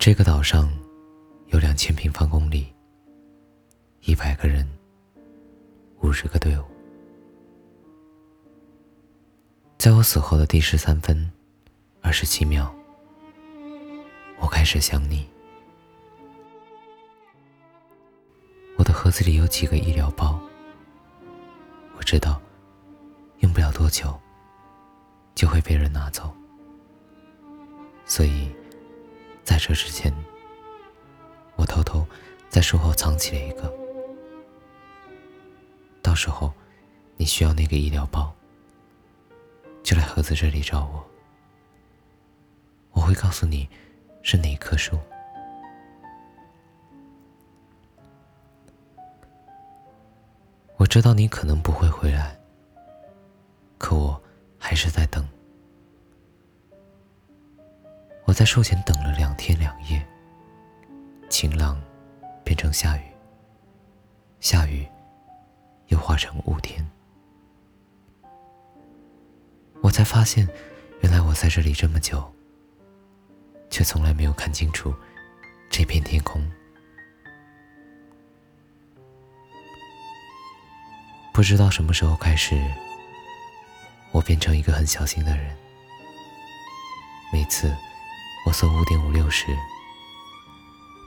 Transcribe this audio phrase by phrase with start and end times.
[0.00, 0.66] 这个岛上
[1.48, 2.72] 有两千平方公里，
[4.00, 4.66] 一百个人，
[6.00, 6.64] 五十个队伍。
[9.76, 11.30] 在我死后的第十三分
[12.00, 12.74] 二十七秒，
[14.38, 15.28] 我开始想你。
[18.78, 20.40] 我的盒子里有几个医疗包，
[21.98, 22.40] 我知道
[23.40, 24.18] 用不了多久
[25.34, 26.34] 就会被人拿走，
[28.06, 28.50] 所以。
[29.60, 30.10] 这之前，
[31.54, 32.04] 我偷偷
[32.48, 33.72] 在书后藏起了一个。
[36.00, 36.50] 到时候
[37.18, 38.34] 你需要那个医疗包，
[39.82, 41.06] 就来盒子这里找我。
[42.92, 43.68] 我会告诉你
[44.22, 44.98] 是哪棵树。
[50.78, 52.34] 我知道你可能不会回来，
[53.76, 54.20] 可我
[54.58, 55.28] 还是在等。
[58.30, 60.00] 我在树前等了两天两夜，
[61.28, 61.82] 晴朗
[62.44, 63.02] 变成下雨，
[64.38, 64.86] 下雨
[65.88, 66.88] 又化成雾天。
[69.80, 70.48] 我才发现，
[71.00, 72.32] 原来我在这里这么久，
[73.68, 74.94] 却从来没有看清楚
[75.68, 76.40] 这片天空。
[81.32, 82.56] 不知道什么时候开始，
[84.12, 85.52] 我变成一个很小心的人，
[87.32, 87.76] 每次。
[88.50, 89.56] 我搜五点五六时，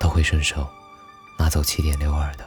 [0.00, 0.66] 都会顺手
[1.38, 2.44] 拿走七点六二的，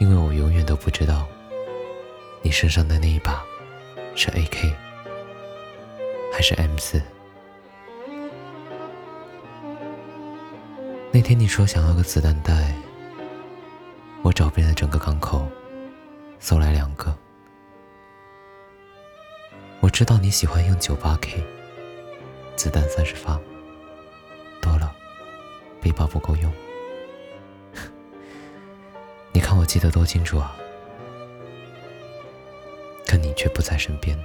[0.00, 1.24] 因为我永远都不知道
[2.42, 3.40] 你身上的那一把
[4.16, 4.74] 是 AK
[6.32, 7.00] 还是 M 四。
[11.12, 12.74] 那天你说想要个子弹袋，
[14.22, 15.46] 我找遍了整个港口，
[16.40, 17.16] 搜来两个。
[19.78, 21.55] 我知道你喜欢用九八 K。
[22.56, 23.38] 子弹三十发，
[24.62, 24.94] 多了，
[25.80, 26.50] 背包不够用。
[29.30, 30.56] 你看我记得多清楚啊，
[33.06, 34.18] 可你却不在身边。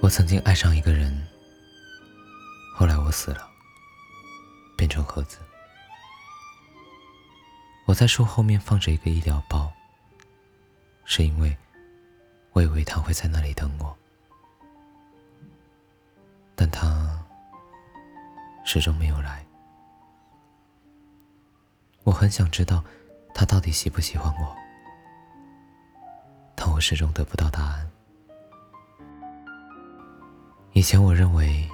[0.00, 1.16] 我曾经爱上一个人，
[2.74, 3.48] 后来我死了，
[4.76, 5.38] 变成盒子。
[7.88, 9.72] 我在树后面放着一个医疗包，
[11.06, 11.56] 是因为
[12.52, 13.96] 我以为他会在那里等我，
[16.54, 17.18] 但他
[18.62, 19.42] 始终没有来。
[22.04, 22.84] 我很想知道
[23.32, 24.54] 他到底喜不喜欢我，
[26.54, 27.90] 但我始终得不到答案。
[30.74, 31.66] 以前我认为，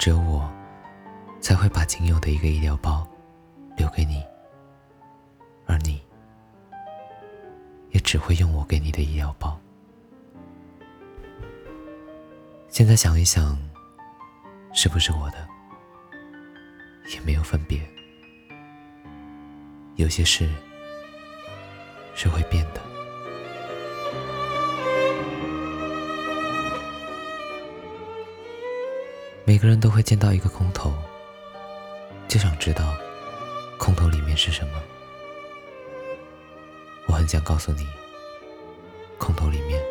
[0.00, 0.52] 只有我
[1.40, 3.06] 才会把仅有的一个医疗包
[3.76, 4.20] 留给你。
[8.06, 9.60] 只会用我给你的医药包。
[12.68, 13.58] 现在想一想，
[14.72, 15.48] 是不是我的，
[17.12, 17.80] 也没有分别。
[19.96, 20.48] 有些事
[22.14, 22.80] 是会变的。
[29.44, 30.94] 每个人都会见到一个空头，
[32.28, 32.94] 就想知道
[33.78, 34.80] 空头里面是什么。
[37.16, 37.88] 很想告诉你，
[39.18, 39.82] 空投里面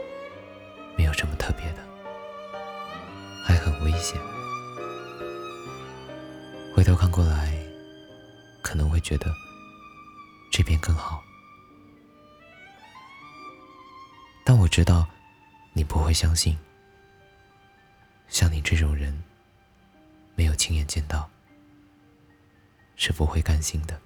[0.95, 1.81] 没有什么特别的，
[3.43, 4.15] 还很危险。
[6.75, 7.51] 回头看过来，
[8.61, 9.33] 可能会觉得
[10.51, 11.23] 这边更好，
[14.43, 15.07] 但我知道
[15.73, 16.55] 你不会相信。
[18.27, 19.23] 像你这种人，
[20.35, 21.27] 没有亲眼见到，
[22.95, 23.99] 是不会甘心的。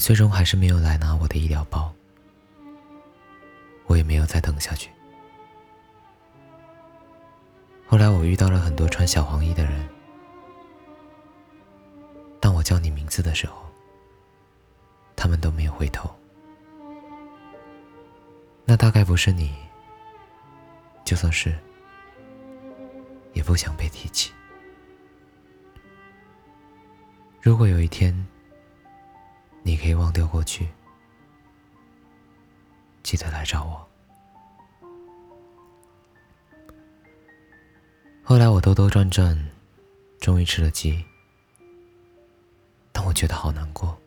[0.00, 1.92] 最终还是没有来拿我的医疗包，
[3.86, 4.90] 我也没有再等下去。
[7.86, 9.86] 后来我遇到了很多穿小黄衣的人，
[12.40, 13.70] 当我叫你名字的时候，
[15.14, 16.10] 他们都没有回头。
[18.64, 19.54] 那大概不是你，
[21.04, 21.54] 就算是，
[23.34, 24.32] 也不想被提起。
[27.42, 28.14] 如果有一天，
[29.62, 30.68] 你可以忘掉过去，
[33.02, 33.88] 记得来找我。
[38.22, 39.36] 后来我兜兜转转，
[40.20, 41.04] 终于吃了鸡，
[42.92, 44.00] 但我觉得好难过，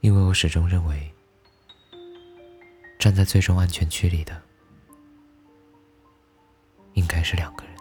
[0.00, 1.12] 因为我始终认为，
[2.98, 4.42] 站在最终安全区里的，
[6.92, 7.71] 应该是两个人。